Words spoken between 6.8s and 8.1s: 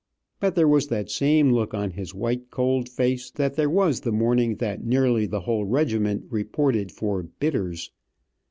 for "bitters."